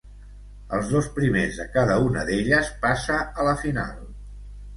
[0.77, 4.03] Els dos primers de cada una d'elles passa a la final.